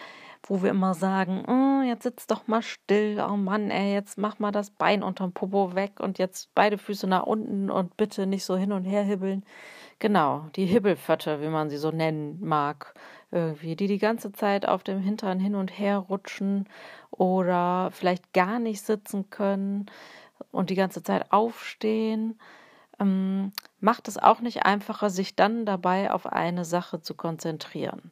wo 0.46 0.62
wir 0.62 0.70
immer 0.70 0.94
sagen, 0.94 1.46
oh, 1.48 1.82
jetzt 1.88 2.04
sitz 2.04 2.28
doch 2.28 2.48
mal 2.48 2.62
still, 2.62 3.24
oh 3.26 3.38
Mann, 3.38 3.72
ey, 3.72 3.94
jetzt 3.94 4.18
mach 4.18 4.40
mal 4.40 4.52
das 4.52 4.72
Bein 4.72 5.02
unterm 5.02 5.32
Popo 5.32 5.74
weg 5.74 6.00
und 6.00 6.20
jetzt 6.20 6.54
beide 6.54 6.78
Füße 6.78 7.08
nach 7.08 7.24
unten 7.24 7.72
und 7.72 7.96
bitte 7.96 8.28
nicht 8.28 8.44
so 8.44 8.58
hin 8.58 8.74
und 8.74 8.84
her 8.84 9.04
hibbeln. 9.04 9.46
Genau, 10.00 10.48
die 10.56 10.66
Hibbelfötte, 10.66 11.42
wie 11.42 11.48
man 11.48 11.70
sie 11.70 11.78
so 11.78 11.92
nennen 11.92 12.38
mag, 12.42 12.94
irgendwie, 13.32 13.76
die 13.78 13.88
die 13.88 14.00
ganze 14.00 14.34
Zeit 14.34 14.68
auf 14.68 14.84
dem 14.84 15.00
Hintern 15.00 15.40
hin 15.40 15.56
und 15.56 15.80
her 15.80 15.98
rutschen 15.98 16.68
oder 17.10 17.90
vielleicht 17.92 18.34
gar 18.34 18.60
nicht 18.60 18.82
sitzen 18.82 19.30
können 19.30 19.86
und 20.52 20.70
die 20.70 20.76
ganze 20.76 21.04
Zeit 21.04 21.32
aufstehen. 21.32 22.38
Ähm, 23.00 23.54
macht 23.80 24.08
es 24.10 24.18
auch 24.18 24.42
nicht 24.42 24.66
einfacher, 24.66 25.10
sich 25.10 25.36
dann 25.36 25.66
dabei 25.66 26.12
auf 26.12 26.28
eine 26.28 26.66
Sache 26.66 27.02
zu 27.02 27.16
konzentrieren. 27.16 28.12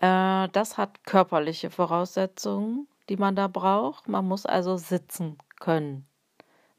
Äh, 0.00 0.48
das 0.48 0.76
hat 0.76 1.04
körperliche 1.04 1.70
Voraussetzungen, 1.70 2.88
die 3.08 3.16
man 3.16 3.36
da 3.36 3.48
braucht. 3.48 4.08
Man 4.08 4.26
muss 4.26 4.46
also 4.46 4.76
sitzen 4.76 5.38
können. 5.60 6.06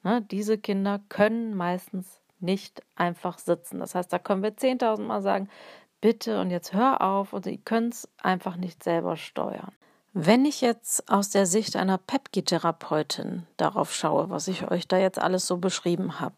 Ne? 0.03 0.21
Diese 0.21 0.57
Kinder 0.57 0.99
können 1.09 1.55
meistens 1.55 2.19
nicht 2.39 2.81
einfach 2.95 3.37
sitzen. 3.37 3.79
Das 3.79 3.95
heißt, 3.95 4.11
da 4.13 4.19
können 4.19 4.43
wir 4.43 4.55
10.000 4.55 5.01
Mal 5.01 5.21
sagen, 5.21 5.49
bitte 5.99 6.39
und 6.39 6.51
jetzt 6.51 6.73
hör 6.73 7.01
auf 7.01 7.33
und 7.33 7.43
sie 7.43 7.57
können 7.57 7.89
es 7.89 8.07
einfach 8.17 8.55
nicht 8.55 8.83
selber 8.83 9.17
steuern. 9.17 9.73
Wenn 10.13 10.45
ich 10.45 10.61
jetzt 10.61 11.09
aus 11.11 11.29
der 11.29 11.45
Sicht 11.45 11.75
einer 11.75 11.97
Pepki-Therapeutin 11.97 13.45
darauf 13.57 13.93
schaue, 13.93 14.29
was 14.29 14.47
ich 14.47 14.71
euch 14.71 14.87
da 14.87 14.97
jetzt 14.97 15.19
alles 15.19 15.45
so 15.45 15.57
beschrieben 15.57 16.19
habe, 16.19 16.35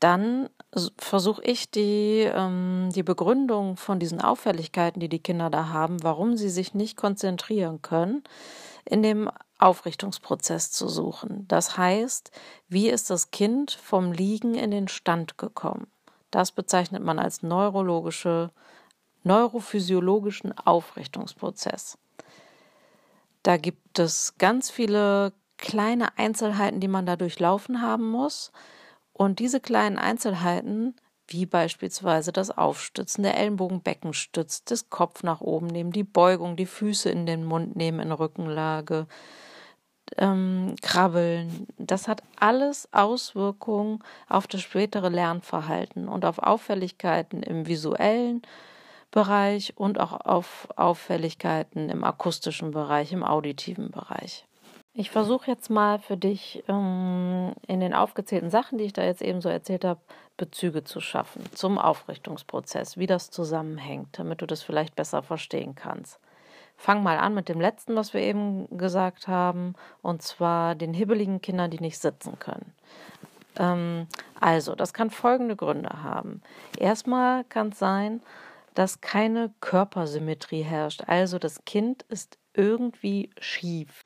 dann 0.00 0.48
versuche 0.96 1.42
ich 1.42 1.70
die, 1.70 2.20
ähm, 2.32 2.88
die 2.94 3.02
Begründung 3.02 3.76
von 3.76 3.98
diesen 3.98 4.20
Auffälligkeiten, 4.20 5.00
die 5.00 5.08
die 5.08 5.18
Kinder 5.18 5.50
da 5.50 5.68
haben, 5.68 6.02
warum 6.02 6.36
sie 6.36 6.48
sich 6.48 6.72
nicht 6.72 6.96
konzentrieren 6.96 7.82
können, 7.82 8.22
in 8.84 9.02
dem 9.02 9.30
Aufrichtungsprozess 9.58 10.72
zu 10.72 10.88
suchen. 10.88 11.46
Das 11.48 11.76
heißt, 11.76 12.30
wie 12.68 12.88
ist 12.88 13.10
das 13.10 13.30
Kind 13.30 13.70
vom 13.70 14.12
Liegen 14.12 14.54
in 14.54 14.70
den 14.70 14.88
Stand 14.88 15.38
gekommen? 15.38 15.86
Das 16.30 16.52
bezeichnet 16.52 17.02
man 17.02 17.18
als 17.18 17.42
neurologische, 17.42 18.50
neurophysiologischen 19.24 20.56
Aufrichtungsprozess. 20.56 21.98
Da 23.42 23.58
gibt 23.58 23.98
es 23.98 24.38
ganz 24.38 24.70
viele 24.70 25.32
kleine 25.58 26.18
Einzelheiten, 26.18 26.80
die 26.80 26.88
man 26.88 27.06
da 27.06 27.16
durchlaufen 27.16 27.82
haben 27.82 28.10
muss. 28.10 28.50
Und 29.22 29.38
diese 29.38 29.60
kleinen 29.60 29.98
Einzelheiten, 29.98 30.96
wie 31.28 31.46
beispielsweise 31.46 32.32
das 32.32 32.50
Aufstützen 32.50 33.22
der 33.22 33.38
Ellenbogenbeckenstütz, 33.38 34.64
das 34.64 34.90
Kopf 34.90 35.22
nach 35.22 35.40
oben 35.40 35.68
nehmen, 35.68 35.92
die 35.92 36.02
Beugung, 36.02 36.56
die 36.56 36.66
Füße 36.66 37.08
in 37.08 37.24
den 37.24 37.44
Mund 37.44 37.76
nehmen 37.76 38.00
in 38.00 38.10
Rückenlage, 38.10 39.06
ähm, 40.16 40.74
Krabbeln, 40.82 41.68
das 41.78 42.08
hat 42.08 42.24
alles 42.40 42.88
Auswirkungen 42.92 44.00
auf 44.28 44.48
das 44.48 44.62
spätere 44.62 45.08
Lernverhalten 45.08 46.08
und 46.08 46.24
auf 46.24 46.40
Auffälligkeiten 46.40 47.44
im 47.44 47.68
visuellen 47.68 48.42
Bereich 49.12 49.74
und 49.76 50.00
auch 50.00 50.20
auf 50.26 50.66
Auffälligkeiten 50.74 51.90
im 51.90 52.02
akustischen 52.02 52.72
Bereich, 52.72 53.12
im 53.12 53.22
auditiven 53.22 53.92
Bereich. 53.92 54.48
Ich 54.94 55.10
versuche 55.10 55.50
jetzt 55.50 55.70
mal 55.70 55.98
für 55.98 56.18
dich 56.18 56.64
ähm, 56.68 57.54
in 57.66 57.80
den 57.80 57.94
aufgezählten 57.94 58.50
Sachen, 58.50 58.76
die 58.76 58.84
ich 58.84 58.92
da 58.92 59.02
jetzt 59.02 59.22
eben 59.22 59.40
so 59.40 59.48
erzählt 59.48 59.86
habe, 59.86 60.00
Bezüge 60.36 60.84
zu 60.84 61.00
schaffen 61.00 61.44
zum 61.54 61.78
Aufrichtungsprozess, 61.78 62.98
wie 62.98 63.06
das 63.06 63.30
zusammenhängt, 63.30 64.18
damit 64.18 64.42
du 64.42 64.46
das 64.46 64.62
vielleicht 64.62 64.94
besser 64.94 65.22
verstehen 65.22 65.74
kannst. 65.74 66.20
Fang 66.76 67.02
mal 67.02 67.16
an 67.16 67.32
mit 67.32 67.48
dem 67.48 67.60
letzten, 67.60 67.96
was 67.96 68.12
wir 68.12 68.20
eben 68.20 68.66
gesagt 68.76 69.28
haben, 69.28 69.74
und 70.02 70.20
zwar 70.20 70.74
den 70.74 70.92
hibbeligen 70.92 71.40
Kindern, 71.40 71.70
die 71.70 71.80
nicht 71.80 71.98
sitzen 71.98 72.38
können. 72.38 72.74
Ähm, 73.58 74.08
also, 74.40 74.74
das 74.74 74.92
kann 74.92 75.08
folgende 75.10 75.56
Gründe 75.56 76.02
haben. 76.02 76.42
Erstmal 76.78 77.44
kann 77.44 77.68
es 77.70 77.78
sein, 77.78 78.20
dass 78.74 79.00
keine 79.00 79.52
Körpersymmetrie 79.60 80.62
herrscht. 80.62 81.04
Also 81.06 81.38
das 81.38 81.64
Kind 81.64 82.02
ist 82.08 82.38
irgendwie 82.54 83.30
schief. 83.38 84.02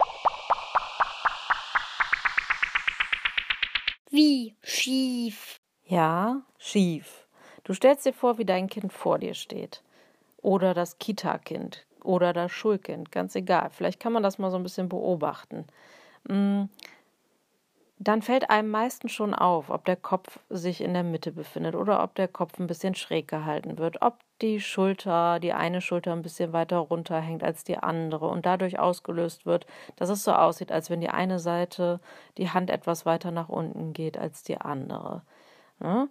Wie 4.16 4.56
schief? 4.62 5.61
Ja, 5.85 6.40
schief. 6.56 7.26
Du 7.64 7.75
stellst 7.75 8.06
dir 8.06 8.14
vor, 8.14 8.38
wie 8.38 8.46
dein 8.46 8.66
Kind 8.66 8.90
vor 8.90 9.18
dir 9.18 9.35
steht. 9.35 9.82
Oder 10.38 10.73
das 10.73 10.99
Kita-Kind 10.99 11.85
oder 12.02 12.32
das 12.32 12.50
Schulkind, 12.50 13.12
ganz 13.12 13.35
egal. 13.35 13.68
Vielleicht 13.68 14.00
kann 14.00 14.14
man 14.14 14.23
das 14.23 14.38
mal 14.38 14.50
so 14.50 14.56
ein 14.56 14.62
bisschen 14.62 14.88
beobachten. 14.88 15.66
Mm, 16.26 16.62
dann 17.99 18.23
fällt 18.23 18.49
einem 18.49 18.70
meistens 18.70 19.12
schon 19.12 19.35
auf, 19.35 19.68
ob 19.68 19.85
der 19.85 19.96
Kopf 19.96 20.38
sich 20.49 20.80
in 20.80 20.94
der 20.94 21.02
Mitte 21.04 21.30
befindet 21.30 21.75
oder 21.75 22.02
ob 22.02 22.14
der 22.14 22.28
Kopf 22.28 22.58
ein 22.58 22.68
bisschen 22.68 22.94
schräg 22.94 23.28
gehalten 23.28 23.76
wird, 23.76 24.00
ob 24.00 24.20
die 24.43 24.61
Schulter, 24.61 25.40
die 25.40 25.52
eine 25.52 25.81
Schulter 25.81 26.12
ein 26.12 26.23
bisschen 26.23 26.52
weiter 26.52 26.78
runterhängt 26.78 27.43
als 27.43 27.64
die 27.64 27.78
andere 27.78 28.28
und 28.28 28.47
dadurch 28.47 28.78
ausgelöst 28.78 29.47
wird, 29.47 29.66
dass 29.97 30.11
es 30.11 30.25
so 30.25 30.33
aussieht, 30.33 30.73
als 30.73 30.90
wenn 30.90 31.00
die 31.00 31.09
eine 31.09 31.38
Seite 31.38 32.00
die 32.37 32.50
Hand 32.50 32.71
etwas 32.71 33.07
weiter 33.07 33.31
nach 33.31 33.49
unten 33.49 33.93
geht 33.93 34.19
als 34.19 34.43
die 34.43 34.59
andere. 34.59 35.23
Ja? 35.83 36.09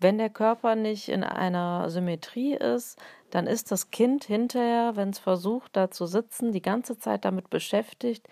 Wenn 0.00 0.18
der 0.18 0.30
Körper 0.30 0.74
nicht 0.74 1.08
in 1.08 1.22
einer 1.22 1.88
Symmetrie 1.90 2.54
ist, 2.54 2.98
dann 3.30 3.46
ist 3.46 3.70
das 3.70 3.90
Kind 3.90 4.24
hinterher, 4.24 4.96
wenn 4.96 5.10
es 5.10 5.18
versucht, 5.18 5.76
da 5.76 5.90
zu 5.90 6.06
sitzen, 6.06 6.52
die 6.52 6.62
ganze 6.62 6.98
Zeit 6.98 7.24
damit 7.24 7.50
beschäftigt, 7.50 8.26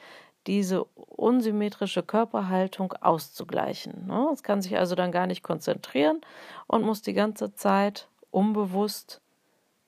diese 0.46 0.84
unsymmetrische 0.84 2.02
Körperhaltung 2.02 2.94
auszugleichen. 2.94 4.06
Ne? 4.06 4.30
Es 4.32 4.42
kann 4.42 4.62
sich 4.62 4.78
also 4.78 4.94
dann 4.94 5.12
gar 5.12 5.26
nicht 5.26 5.42
konzentrieren 5.42 6.22
und 6.66 6.82
muss 6.82 7.02
die 7.02 7.12
ganze 7.12 7.54
Zeit 7.54 8.08
unbewusst 8.30 9.20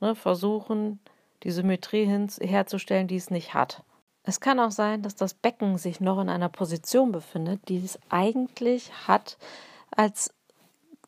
ne, 0.01 0.15
versuchen, 0.15 1.01
die 1.43 1.51
Symmetrie 1.51 2.07
herzustellen, 2.41 3.09
die 3.09 3.17
es 3.17 3.31
nicht 3.31 3.55
hat. 3.55 3.83
Es 4.25 4.41
kann 4.41 4.61
auch 4.61 4.71
sein, 4.71 5.03
dass 5.03 5.17
das 5.17 5.35
Becken 5.35 5.79
sich 5.79 6.01
noch 6.01 6.21
in 6.21 6.29
einer 6.29 6.49
Position 6.49 7.11
befindet, 7.11 7.69
die 7.69 7.85
es 7.85 7.99
eigentlich 8.09 8.93
hat, 9.09 9.37
als 9.91 10.33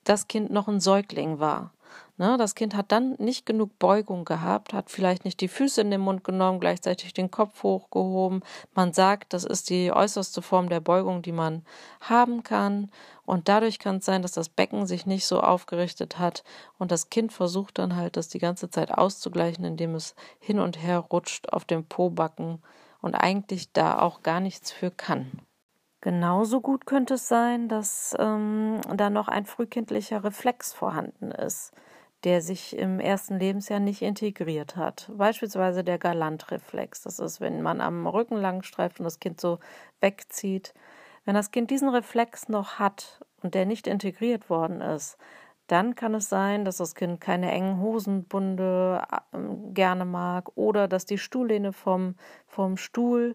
das 0.03 0.26
Kind 0.26 0.50
noch 0.50 0.69
ein 0.69 0.81
Säugling 0.81 1.38
war. 1.38 1.73
Ne, 2.17 2.37
das 2.38 2.55
Kind 2.55 2.76
hat 2.76 2.93
dann 2.93 3.17
nicht 3.19 3.45
genug 3.45 3.76
Beugung 3.81 4.25
gehabt, 4.25 4.73
hat 4.73 4.88
vielleicht 4.88 5.25
nicht 5.25 5.41
die 5.41 5.49
Füße 5.49 5.81
in 5.81 5.91
den 5.91 6.00
Mund 6.00 6.23
genommen, 6.23 6.61
gleichzeitig 6.61 7.12
den 7.12 7.31
Kopf 7.31 7.64
hochgehoben. 7.64 8.43
Man 8.73 8.93
sagt, 8.93 9.33
das 9.33 9.45
ist 9.45 9.69
die 9.69 9.91
äußerste 9.91 10.41
Form 10.41 10.69
der 10.69 10.79
Beugung, 10.79 11.23
die 11.23 11.33
man 11.33 11.64
haben 12.00 12.45
kann. 12.45 12.91
Und 13.26 13.49
dadurch 13.49 13.78
kann 13.78 13.97
es 13.97 14.04
sein, 14.04 14.23
dass 14.23 14.33
das 14.33 14.49
Becken 14.49 14.87
sich 14.87 15.07
nicht 15.07 15.26
so 15.26 15.40
aufgerichtet 15.40 16.19
hat. 16.19 16.45
Und 16.78 16.90
das 16.93 17.11
Kind 17.11 17.33
versucht 17.33 17.78
dann 17.78 17.97
halt, 17.97 18.16
das 18.16 18.28
die 18.28 18.38
ganze 18.38 18.71
Zeit 18.71 18.93
auszugleichen, 18.93 19.64
indem 19.64 19.95
es 19.95 20.14
hin 20.38 20.59
und 20.59 20.83
her 20.83 20.99
rutscht 20.99 21.52
auf 21.52 21.64
dem 21.64 21.85
Pobacken 21.85 22.62
und 23.00 23.14
eigentlich 23.14 23.73
da 23.73 23.99
auch 23.99 24.23
gar 24.23 24.40
nichts 24.40 24.73
für 24.73 24.90
kann. 24.90 25.40
Genauso 26.00 26.61
gut 26.61 26.85
könnte 26.85 27.14
es 27.14 27.28
sein, 27.28 27.69
dass 27.69 28.14
ähm, 28.19 28.81
da 28.95 29.09
noch 29.09 29.28
ein 29.28 29.47
frühkindlicher 29.47 30.23
Reflex 30.23 30.75
vorhanden 30.75 31.31
ist 31.31 31.73
der 32.25 32.40
sich 32.40 32.76
im 32.76 33.00
ersten 33.00 33.38
Lebensjahr 33.38 33.81
nicht 33.81 34.00
integriert 34.00 34.76
hat. 34.76 35.11
Beispielsweise 35.14 35.85
der 35.85 35.99
Galantreflex. 35.99 37.02
Das 37.02 37.19
ist, 37.19 37.40
wenn 37.40 37.62
man 37.62 37.81
am 37.81 38.07
Rücken 38.07 38.37
lang 38.37 38.62
streift 38.62 38.99
und 38.99 39.04
das 39.04 39.21
Kind 39.21 39.40
so 39.40 39.59
wegzieht. 40.00 40.73
Wenn 41.25 41.35
das 41.35 41.50
Kind 41.50 41.71
diesen 41.71 41.88
Reflex 41.88 42.49
noch 42.49 42.78
hat 42.78 43.25
und 43.43 43.54
der 43.54 43.66
nicht 43.66 43.87
integriert 43.87 44.50
worden 44.50 44.81
ist, 44.81 45.16
dann 45.66 45.95
kann 45.95 46.14
es 46.14 46.28
sein, 46.28 46.64
dass 46.64 46.76
das 46.76 46.95
Kind 46.95 47.21
keine 47.21 47.50
engen 47.50 47.81
Hosenbunde 47.81 49.02
ähm, 49.33 49.73
gerne 49.73 50.04
mag 50.04 50.50
oder 50.57 50.88
dass 50.88 51.07
die 51.07 51.19
Stuhllehne 51.19 51.73
vom, 51.73 52.16
vom 52.47 52.76
Stuhl 52.76 53.35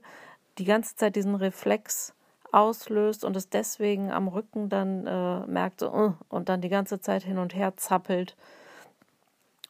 die 0.59 0.65
ganze 0.65 0.95
Zeit 0.95 1.15
diesen 1.15 1.35
Reflex 1.35 2.13
auslöst 2.51 3.23
und 3.23 3.35
es 3.35 3.49
deswegen 3.49 4.11
am 4.11 4.27
Rücken 4.27 4.69
dann 4.69 5.07
äh, 5.07 5.47
merkt 5.47 5.79
so, 5.79 5.91
uh, 5.91 6.13
und 6.29 6.49
dann 6.49 6.61
die 6.61 6.69
ganze 6.69 6.99
Zeit 6.99 7.23
hin 7.23 7.37
und 7.37 7.55
her 7.55 7.77
zappelt 7.77 8.35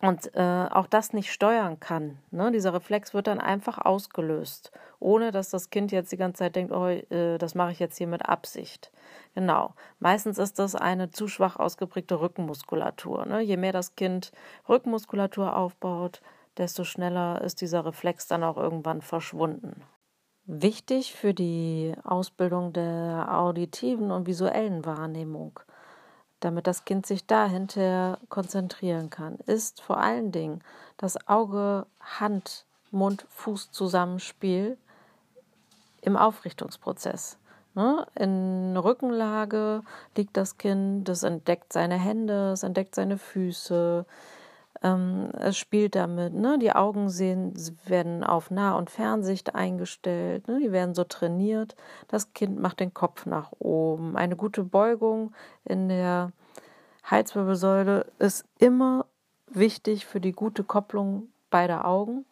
und 0.01 0.33
äh, 0.33 0.67
auch 0.71 0.87
das 0.87 1.11
nicht 1.11 1.31
steuern 1.31 1.79
kann. 1.79 2.19
Ne? 2.31 2.51
Dieser 2.51 2.73
Reflex 2.73 3.13
wird 3.13 3.27
dann 3.27 3.39
einfach 3.39 3.77
ausgelöst, 3.77 4.71
ohne 4.99 5.31
dass 5.31 5.49
das 5.49 5.69
Kind 5.69 5.91
jetzt 5.91 6.11
die 6.11 6.17
ganze 6.17 6.39
Zeit 6.39 6.55
denkt, 6.55 6.71
oh, 6.71 6.87
äh, 6.87 7.37
das 7.37 7.53
mache 7.53 7.71
ich 7.71 7.79
jetzt 7.79 7.97
hier 7.97 8.07
mit 8.07 8.25
Absicht. 8.27 8.91
Genau. 9.35 9.73
Meistens 9.99 10.37
ist 10.37 10.57
das 10.57 10.75
eine 10.75 11.09
zu 11.11 11.27
schwach 11.27 11.57
ausgeprägte 11.57 12.21
Rückenmuskulatur. 12.21 13.25
Ne? 13.25 13.41
Je 13.41 13.57
mehr 13.57 13.73
das 13.73 13.95
Kind 13.95 14.31
Rückenmuskulatur 14.69 15.55
aufbaut, 15.55 16.21
desto 16.57 16.85
schneller 16.85 17.41
ist 17.41 17.59
dieser 17.59 17.85
Reflex 17.85 18.27
dann 18.27 18.43
auch 18.43 18.57
irgendwann 18.57 19.01
verschwunden. 19.01 19.83
Wichtig 20.45 21.13
für 21.13 21.33
die 21.33 21.93
Ausbildung 22.03 22.73
der 22.73 23.27
auditiven 23.37 24.11
und 24.11 24.27
visuellen 24.27 24.83
Wahrnehmung 24.85 25.59
damit 26.39 26.67
das 26.67 26.85
Kind 26.85 27.05
sich 27.05 27.25
dahinter 27.25 28.19
konzentrieren 28.29 29.09
kann, 29.09 29.35
ist 29.45 29.81
vor 29.81 29.97
allen 29.97 30.31
Dingen 30.31 30.61
das 30.97 31.27
Auge-Hand, 31.27 32.65
Mund-Fuß-Zusammenspiel 32.91 34.77
im 36.01 36.17
Aufrichtungsprozess. 36.17 37.37
Ne? 37.75 38.05
In 38.15 38.75
Rückenlage 38.77 39.83
liegt 40.15 40.37
das 40.37 40.57
Kind, 40.57 41.07
das 41.07 41.23
entdeckt 41.23 41.71
seine 41.73 41.99
Hände, 41.99 42.51
es 42.51 42.63
entdeckt 42.63 42.95
seine 42.95 43.17
Füße, 43.17 44.05
ähm, 44.81 45.29
es 45.33 45.57
spielt 45.57 45.95
damit. 45.95 46.33
Ne? 46.33 46.57
Die 46.59 46.71
Augen 46.71 47.09
sehen, 47.09 47.53
werden 47.85 48.23
auf 48.23 48.51
Nah- 48.51 48.77
und 48.77 48.89
Fernsicht 48.89 49.55
eingestellt, 49.55 50.47
ne? 50.47 50.59
die 50.59 50.71
werden 50.71 50.95
so 50.95 51.03
trainiert. 51.03 51.75
Das 52.07 52.33
Kind 52.33 52.59
macht 52.59 52.79
den 52.79 52.93
Kopf 52.93 53.25
nach 53.25 53.51
oben. 53.59 54.15
Eine 54.15 54.35
gute 54.35 54.63
Beugung 54.63 55.33
in 55.65 55.89
der 55.89 56.31
Halswirbelsäule 57.03 58.05
ist 58.19 58.45
immer 58.59 59.05
wichtig 59.47 60.05
für 60.05 60.21
die 60.21 60.33
gute 60.33 60.63
Kopplung 60.63 61.29
beider 61.49 61.85
Augen. 61.85 62.25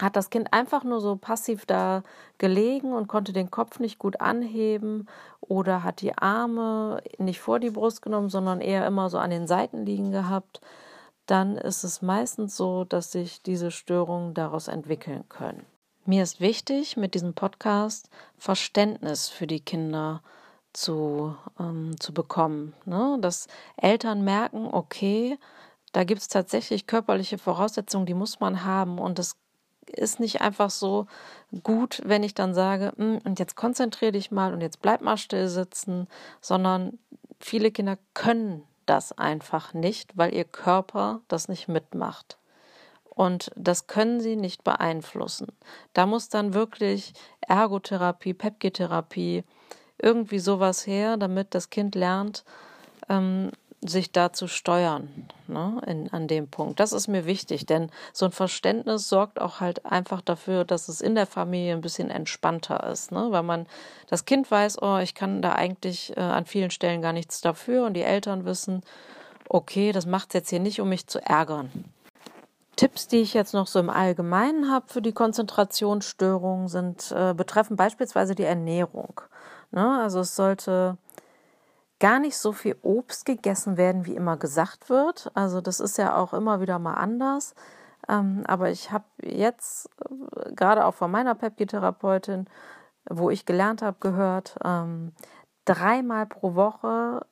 Hat 0.00 0.16
das 0.16 0.30
Kind 0.30 0.52
einfach 0.52 0.82
nur 0.82 1.00
so 1.00 1.16
passiv 1.16 1.66
da 1.66 2.02
gelegen 2.38 2.94
und 2.94 3.06
konnte 3.06 3.32
den 3.32 3.50
Kopf 3.50 3.80
nicht 3.80 3.98
gut 3.98 4.20
anheben 4.20 5.06
oder 5.40 5.82
hat 5.82 6.00
die 6.00 6.16
Arme 6.16 7.02
nicht 7.18 7.40
vor 7.40 7.58
die 7.58 7.70
Brust 7.70 8.00
genommen, 8.00 8.30
sondern 8.30 8.60
eher 8.62 8.86
immer 8.86 9.10
so 9.10 9.18
an 9.18 9.30
den 9.30 9.46
Seiten 9.46 9.84
liegen 9.84 10.10
gehabt, 10.10 10.62
dann 11.26 11.56
ist 11.56 11.84
es 11.84 12.02
meistens 12.02 12.56
so, 12.56 12.84
dass 12.84 13.12
sich 13.12 13.42
diese 13.42 13.70
Störungen 13.70 14.34
daraus 14.34 14.68
entwickeln 14.68 15.28
können. 15.28 15.64
Mir 16.06 16.22
ist 16.22 16.40
wichtig, 16.40 16.96
mit 16.96 17.14
diesem 17.14 17.34
Podcast 17.34 18.10
Verständnis 18.36 19.28
für 19.28 19.46
die 19.46 19.60
Kinder 19.60 20.22
zu, 20.72 21.36
ähm, 21.58 21.98
zu 22.00 22.12
bekommen. 22.12 22.74
Ne? 22.84 23.18
Dass 23.20 23.48
Eltern 23.76 24.24
merken, 24.24 24.66
okay, 24.72 25.38
da 25.92 26.04
gibt 26.04 26.20
es 26.20 26.28
tatsächlich 26.28 26.86
körperliche 26.86 27.38
Voraussetzungen, 27.38 28.06
die 28.06 28.14
muss 28.14 28.40
man 28.40 28.64
haben. 28.64 28.98
Und 28.98 29.18
es 29.18 29.36
ist 29.86 30.20
nicht 30.20 30.40
einfach 30.40 30.70
so 30.70 31.06
gut, 31.62 32.00
wenn 32.04 32.22
ich 32.22 32.34
dann 32.34 32.54
sage, 32.54 32.92
hm, 32.96 33.20
und 33.24 33.38
jetzt 33.38 33.56
konzentriere 33.56 34.12
dich 34.12 34.30
mal 34.30 34.52
und 34.52 34.60
jetzt 34.60 34.80
bleib 34.82 35.00
mal 35.02 35.16
still 35.16 35.48
sitzen, 35.48 36.06
sondern 36.40 36.98
viele 37.40 37.70
Kinder 37.70 37.98
können 38.14 38.62
das 38.90 39.16
einfach 39.16 39.72
nicht, 39.72 40.16
weil 40.18 40.34
ihr 40.34 40.44
Körper 40.44 41.20
das 41.28 41.48
nicht 41.48 41.68
mitmacht. 41.68 42.38
Und 43.04 43.52
das 43.54 43.86
können 43.86 44.20
sie 44.20 44.34
nicht 44.34 44.64
beeinflussen. 44.64 45.46
Da 45.92 46.06
muss 46.06 46.28
dann 46.28 46.54
wirklich 46.54 47.12
Ergotherapie, 47.40 48.34
Pepgitherapie, 48.34 49.44
irgendwie 49.98 50.40
sowas 50.40 50.88
her, 50.88 51.16
damit 51.16 51.54
das 51.54 51.70
Kind 51.70 51.94
lernt, 51.94 52.44
ähm, 53.08 53.52
sich 53.82 54.12
da 54.12 54.32
zu 54.32 54.46
steuern 54.46 55.08
ne, 55.46 55.80
in, 55.86 56.12
an 56.12 56.28
dem 56.28 56.48
Punkt. 56.48 56.80
Das 56.80 56.92
ist 56.92 57.08
mir 57.08 57.24
wichtig, 57.24 57.64
denn 57.64 57.90
so 58.12 58.26
ein 58.26 58.32
Verständnis 58.32 59.08
sorgt 59.08 59.40
auch 59.40 59.60
halt 59.60 59.86
einfach 59.86 60.20
dafür, 60.20 60.64
dass 60.64 60.88
es 60.88 61.00
in 61.00 61.14
der 61.14 61.26
Familie 61.26 61.72
ein 61.72 61.80
bisschen 61.80 62.10
entspannter 62.10 62.84
ist, 62.90 63.10
ne, 63.10 63.28
weil 63.30 63.42
man 63.42 63.66
das 64.06 64.26
Kind 64.26 64.50
weiß, 64.50 64.82
oh, 64.82 64.98
ich 64.98 65.14
kann 65.14 65.40
da 65.40 65.54
eigentlich 65.54 66.16
äh, 66.16 66.20
an 66.20 66.44
vielen 66.44 66.70
Stellen 66.70 67.00
gar 67.00 67.14
nichts 67.14 67.40
dafür 67.40 67.86
und 67.86 67.94
die 67.94 68.02
Eltern 68.02 68.44
wissen, 68.44 68.82
okay, 69.48 69.92
das 69.92 70.06
macht 70.06 70.28
es 70.28 70.34
jetzt 70.34 70.50
hier 70.50 70.60
nicht, 70.60 70.80
um 70.80 70.88
mich 70.88 71.06
zu 71.06 71.18
ärgern. 71.24 71.70
Tipps, 72.76 73.08
die 73.08 73.18
ich 73.18 73.34
jetzt 73.34 73.52
noch 73.52 73.66
so 73.66 73.78
im 73.78 73.90
Allgemeinen 73.90 74.70
habe 74.70 74.86
für 74.88 75.02
die 75.02 75.12
Konzentrationsstörungen, 75.12 76.68
sind 76.68 77.12
äh, 77.12 77.34
betreffen 77.34 77.76
beispielsweise 77.76 78.34
die 78.34 78.44
Ernährung. 78.44 79.20
Ne? 79.70 80.00
Also 80.02 80.20
es 80.20 80.36
sollte 80.36 80.96
gar 82.00 82.18
nicht 82.18 82.36
so 82.36 82.52
viel 82.52 82.76
Obst 82.82 83.26
gegessen 83.26 83.76
werden, 83.76 84.06
wie 84.06 84.16
immer 84.16 84.36
gesagt 84.36 84.88
wird. 84.88 85.30
Also 85.34 85.60
das 85.60 85.78
ist 85.80 85.98
ja 85.98 86.16
auch 86.16 86.32
immer 86.32 86.60
wieder 86.60 86.78
mal 86.78 86.94
anders. 86.94 87.54
Ähm, 88.08 88.42
aber 88.46 88.70
ich 88.70 88.90
habe 88.90 89.04
jetzt 89.22 89.88
äh, 90.08 90.52
gerade 90.54 90.86
auch 90.86 90.94
von 90.94 91.10
meiner 91.10 91.34
Pepki-Therapeutin, 91.34 92.46
wo 93.08 93.30
ich 93.30 93.46
gelernt 93.46 93.82
habe, 93.82 93.98
gehört, 94.00 94.56
ähm, 94.64 95.12
dreimal 95.64 96.26
pro 96.26 96.54
Woche 96.54 97.26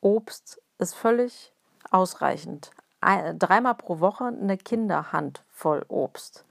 Obst 0.00 0.62
ist 0.78 0.94
völlig 0.94 1.52
ausreichend. 1.90 2.70
Ein, 3.00 3.38
dreimal 3.38 3.74
pro 3.74 4.00
Woche 4.00 4.24
eine 4.24 4.58
Kinderhand 4.58 5.44
voll 5.48 5.84
Obst. 5.88 6.44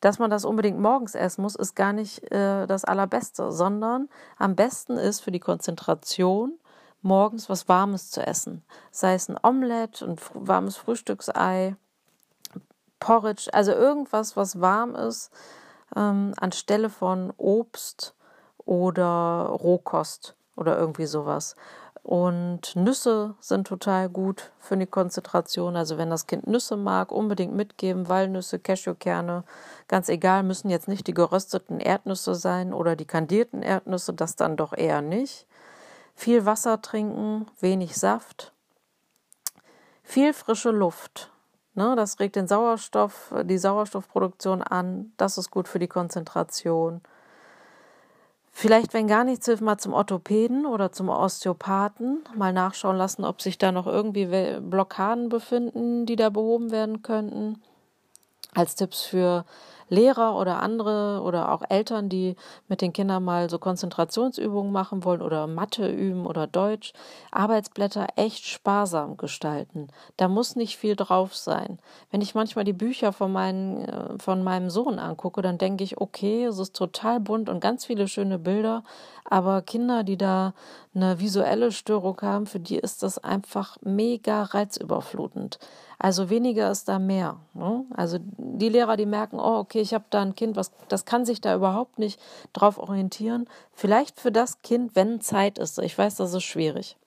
Dass 0.00 0.18
man 0.18 0.30
das 0.30 0.44
unbedingt 0.44 0.78
morgens 0.78 1.14
essen 1.14 1.40
muss, 1.40 1.54
ist 1.54 1.74
gar 1.74 1.94
nicht 1.94 2.30
äh, 2.30 2.66
das 2.66 2.84
Allerbeste, 2.84 3.50
sondern 3.50 4.10
am 4.36 4.54
besten 4.54 4.98
ist 4.98 5.20
für 5.20 5.30
die 5.30 5.40
Konzentration 5.40 6.58
morgens 7.04 7.48
was 7.48 7.68
Warmes 7.68 8.10
zu 8.10 8.26
essen. 8.26 8.64
Sei 8.90 9.14
es 9.14 9.28
ein 9.28 9.38
Omelett, 9.42 10.02
ein 10.02 10.16
warmes 10.34 10.76
Frühstücksei, 10.76 11.76
Porridge, 12.98 13.50
also 13.52 13.72
irgendwas, 13.72 14.36
was 14.36 14.60
warm 14.60 14.94
ist, 14.94 15.30
ähm, 15.94 16.32
anstelle 16.40 16.88
von 16.88 17.32
Obst 17.36 18.14
oder 18.64 19.46
Rohkost 19.50 20.34
oder 20.56 20.78
irgendwie 20.78 21.06
sowas. 21.06 21.54
Und 22.04 22.76
Nüsse 22.76 23.34
sind 23.40 23.66
total 23.66 24.10
gut 24.10 24.52
für 24.58 24.76
die 24.76 24.86
Konzentration. 24.86 25.74
Also 25.74 25.96
wenn 25.96 26.10
das 26.10 26.26
Kind 26.26 26.46
Nüsse 26.46 26.76
mag, 26.76 27.10
unbedingt 27.10 27.54
mitgeben. 27.54 28.10
Walnüsse, 28.10 28.58
Cashewkerne, 28.58 29.42
ganz 29.88 30.10
egal, 30.10 30.42
müssen 30.42 30.68
jetzt 30.68 30.86
nicht 30.86 31.06
die 31.06 31.14
gerösteten 31.14 31.80
Erdnüsse 31.80 32.34
sein 32.34 32.74
oder 32.74 32.94
die 32.94 33.06
kandierten 33.06 33.62
Erdnüsse, 33.62 34.12
das 34.12 34.36
dann 34.36 34.58
doch 34.58 34.74
eher 34.76 35.00
nicht. 35.00 35.46
Viel 36.14 36.46
Wasser 36.46 36.80
trinken, 36.80 37.46
wenig 37.60 37.96
Saft, 37.96 38.52
viel 40.02 40.32
frische 40.32 40.70
Luft. 40.70 41.30
Ne, 41.76 41.96
das 41.96 42.20
regt 42.20 42.36
den 42.36 42.46
Sauerstoff, 42.46 43.34
die 43.42 43.58
Sauerstoffproduktion 43.58 44.62
an. 44.62 45.12
Das 45.16 45.38
ist 45.38 45.50
gut 45.50 45.66
für 45.66 45.80
die 45.80 45.88
Konzentration. 45.88 47.00
Vielleicht, 48.52 48.94
wenn 48.94 49.08
gar 49.08 49.24
nichts 49.24 49.46
hilft, 49.46 49.62
mal 49.62 49.78
zum 49.78 49.92
Orthopäden 49.92 50.64
oder 50.64 50.92
zum 50.92 51.08
Osteopathen 51.08 52.22
mal 52.36 52.52
nachschauen 52.52 52.96
lassen, 52.96 53.24
ob 53.24 53.42
sich 53.42 53.58
da 53.58 53.72
noch 53.72 53.88
irgendwie 53.88 54.60
Blockaden 54.60 55.28
befinden, 55.28 56.06
die 56.06 56.14
da 56.14 56.30
behoben 56.30 56.70
werden 56.70 57.02
könnten. 57.02 57.60
Als 58.54 58.76
Tipps 58.76 59.02
für 59.02 59.44
Lehrer 59.88 60.36
oder 60.36 60.60
andere 60.60 61.20
oder 61.22 61.52
auch 61.52 61.62
Eltern, 61.68 62.08
die 62.08 62.36
mit 62.68 62.80
den 62.80 62.92
Kindern 62.92 63.24
mal 63.24 63.50
so 63.50 63.58
Konzentrationsübungen 63.58 64.72
machen 64.72 65.04
wollen 65.04 65.22
oder 65.22 65.46
Mathe 65.46 65.88
üben 65.88 66.26
oder 66.26 66.46
Deutsch, 66.46 66.92
Arbeitsblätter 67.30 68.06
echt 68.16 68.46
sparsam 68.46 69.16
gestalten. 69.16 69.88
Da 70.16 70.28
muss 70.28 70.56
nicht 70.56 70.76
viel 70.76 70.96
drauf 70.96 71.34
sein. 71.34 71.78
Wenn 72.10 72.20
ich 72.20 72.34
manchmal 72.34 72.64
die 72.64 72.72
Bücher 72.72 73.12
von, 73.12 73.32
meinen, 73.32 73.84
äh, 73.84 74.18
von 74.18 74.42
meinem 74.42 74.70
Sohn 74.70 74.98
angucke, 74.98 75.42
dann 75.42 75.58
denke 75.58 75.84
ich, 75.84 76.00
okay, 76.00 76.44
es 76.44 76.58
ist 76.58 76.76
total 76.76 77.20
bunt 77.20 77.48
und 77.48 77.60
ganz 77.60 77.84
viele 77.84 78.08
schöne 78.08 78.38
Bilder, 78.38 78.84
aber 79.24 79.62
Kinder, 79.62 80.04
die 80.04 80.18
da 80.18 80.54
eine 80.94 81.18
visuelle 81.18 81.72
Störung 81.72 82.20
haben, 82.22 82.46
für 82.46 82.60
die 82.60 82.76
ist 82.76 83.02
das 83.02 83.18
einfach 83.18 83.76
mega 83.82 84.42
reizüberflutend. 84.42 85.58
Also 86.04 86.28
weniger 86.28 86.70
ist 86.70 86.86
da 86.90 86.98
mehr. 86.98 87.38
Ne? 87.54 87.86
Also 87.96 88.18
die 88.20 88.68
Lehrer, 88.68 88.98
die 88.98 89.06
merken, 89.06 89.40
oh, 89.40 89.56
okay, 89.56 89.80
ich 89.80 89.94
habe 89.94 90.04
da 90.10 90.20
ein 90.20 90.34
Kind, 90.34 90.54
was, 90.54 90.70
das 90.88 91.06
kann 91.06 91.24
sich 91.24 91.40
da 91.40 91.54
überhaupt 91.54 91.98
nicht 91.98 92.20
drauf 92.52 92.76
orientieren. 92.76 93.48
Vielleicht 93.72 94.20
für 94.20 94.30
das 94.30 94.60
Kind, 94.60 94.96
wenn 94.96 95.22
Zeit 95.22 95.56
ist. 95.58 95.78
Ich 95.78 95.96
weiß, 95.96 96.16
das 96.16 96.34
ist 96.34 96.42
schwierig. 96.42 96.98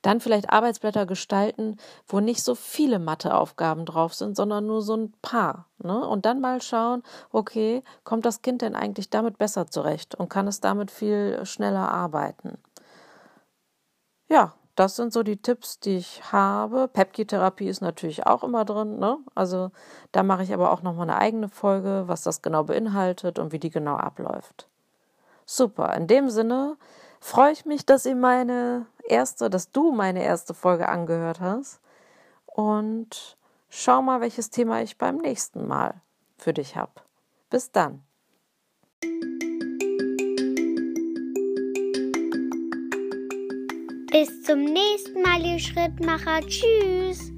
Dann 0.00 0.20
vielleicht 0.20 0.48
Arbeitsblätter 0.50 1.06
gestalten, 1.06 1.76
wo 2.06 2.20
nicht 2.20 2.44
so 2.44 2.54
viele 2.54 3.00
Matheaufgaben 3.00 3.84
drauf 3.84 4.14
sind, 4.14 4.36
sondern 4.36 4.68
nur 4.68 4.80
so 4.80 4.96
ein 4.96 5.12
paar. 5.20 5.66
Ne? 5.78 6.06
Und 6.06 6.24
dann 6.24 6.40
mal 6.40 6.62
schauen, 6.62 7.02
okay, 7.32 7.82
kommt 8.04 8.24
das 8.24 8.42
Kind 8.42 8.62
denn 8.62 8.76
eigentlich 8.76 9.10
damit 9.10 9.38
besser 9.38 9.66
zurecht 9.66 10.14
und 10.14 10.28
kann 10.28 10.46
es 10.46 10.60
damit 10.60 10.92
viel 10.92 11.44
schneller 11.44 11.90
arbeiten? 11.90 12.58
Ja, 14.28 14.54
das 14.78 14.94
sind 14.94 15.12
so 15.12 15.24
die 15.24 15.38
Tipps, 15.38 15.80
die 15.80 15.96
ich 15.96 16.32
habe. 16.32 16.86
Pepki-Therapie 16.86 17.68
ist 17.68 17.80
natürlich 17.80 18.26
auch 18.26 18.44
immer 18.44 18.64
drin. 18.64 19.00
Ne? 19.00 19.18
Also 19.34 19.72
da 20.12 20.22
mache 20.22 20.44
ich 20.44 20.54
aber 20.54 20.70
auch 20.70 20.82
nochmal 20.82 21.10
eine 21.10 21.18
eigene 21.18 21.48
Folge, 21.48 22.04
was 22.06 22.22
das 22.22 22.42
genau 22.42 22.62
beinhaltet 22.62 23.40
und 23.40 23.50
wie 23.50 23.58
die 23.58 23.70
genau 23.70 23.96
abläuft. 23.96 24.68
Super. 25.44 25.94
In 25.96 26.06
dem 26.06 26.30
Sinne 26.30 26.76
freue 27.18 27.52
ich 27.52 27.66
mich, 27.66 27.86
dass 27.86 28.06
ihr 28.06 28.14
meine 28.14 28.86
erste, 29.04 29.50
dass 29.50 29.72
du 29.72 29.90
meine 29.90 30.22
erste 30.22 30.54
Folge 30.54 30.88
angehört 30.88 31.40
hast. 31.40 31.80
Und 32.46 33.36
schau 33.68 34.00
mal, 34.00 34.20
welches 34.20 34.50
Thema 34.50 34.80
ich 34.80 34.96
beim 34.96 35.16
nächsten 35.16 35.66
Mal 35.66 35.94
für 36.36 36.52
dich 36.52 36.76
habe. 36.76 36.92
Bis 37.50 37.72
dann. 37.72 38.04
Bis 44.10 44.42
zum 44.42 44.64
nächsten 44.64 45.20
Mal, 45.20 45.44
ihr 45.44 45.58
Schrittmacher. 45.58 46.40
Tschüss. 46.46 47.30